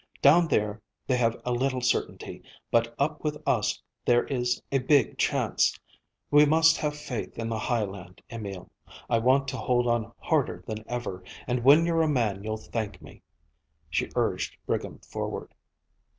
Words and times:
Down 0.23 0.47
there 0.47 0.81
they 1.05 1.15
have 1.17 1.39
a 1.45 1.51
little 1.51 1.79
certainty, 1.79 2.41
but 2.71 2.95
up 2.97 3.23
with 3.23 3.37
us 3.47 3.83
there 4.03 4.23
is 4.23 4.59
a 4.71 4.79
big 4.79 5.19
chance. 5.19 5.79
We 6.31 6.43
must 6.43 6.75
have 6.77 6.97
faith 6.97 7.37
in 7.37 7.49
the 7.49 7.59
high 7.59 7.83
land, 7.83 8.19
Emil. 8.27 8.71
I 9.11 9.19
want 9.19 9.47
to 9.49 9.57
hold 9.57 9.85
on 9.85 10.11
harder 10.17 10.63
than 10.65 10.83
ever, 10.89 11.23
and 11.45 11.63
when 11.63 11.85
you're 11.85 12.01
a 12.01 12.07
man 12.09 12.43
you'll 12.43 12.57
thank 12.57 12.99
me." 12.99 13.21
She 13.91 14.09
urged 14.15 14.57
Brigham 14.65 14.97
forward. 15.07 15.53